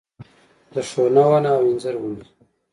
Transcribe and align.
د 0.73 0.75
ښونه 0.89 1.23
ونه 1.29 1.51
او 1.57 1.63
انځر 1.71 1.95
ونې 1.99 2.25